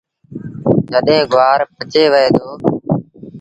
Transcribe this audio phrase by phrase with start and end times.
[0.89, 2.47] جڏهيݩ گُوآر پچي وهي دو۔